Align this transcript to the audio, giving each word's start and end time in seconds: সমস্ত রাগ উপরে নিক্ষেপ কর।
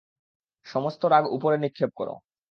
সমস্ত 0.65 1.01
রাগ 1.05 1.23
উপরে 1.37 1.57
নিক্ষেপ 1.57 1.91
কর। 1.95 2.07